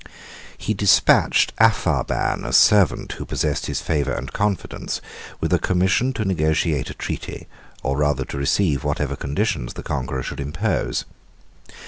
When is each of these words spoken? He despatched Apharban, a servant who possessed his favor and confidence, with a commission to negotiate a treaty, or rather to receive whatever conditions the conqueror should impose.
He 0.57 0.73
despatched 0.73 1.53
Apharban, 1.59 2.43
a 2.43 2.53
servant 2.53 3.11
who 3.11 3.23
possessed 3.25 3.67
his 3.67 3.81
favor 3.81 4.11
and 4.11 4.33
confidence, 4.33 4.99
with 5.39 5.53
a 5.53 5.59
commission 5.59 6.11
to 6.13 6.25
negotiate 6.25 6.89
a 6.89 6.95
treaty, 6.95 7.47
or 7.83 7.97
rather 7.97 8.25
to 8.25 8.37
receive 8.39 8.83
whatever 8.83 9.15
conditions 9.15 9.73
the 9.75 9.83
conqueror 9.83 10.23
should 10.23 10.39
impose. 10.39 11.05